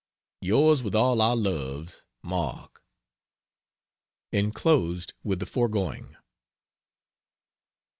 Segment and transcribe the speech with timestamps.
[0.41, 2.03] Yours with all our loves.
[2.23, 2.81] MARK.
[4.31, 6.17] [Inclosed with the foregoing.